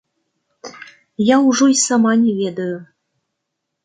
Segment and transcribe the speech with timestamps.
[1.23, 2.75] Я ўжо й сама не ведаю.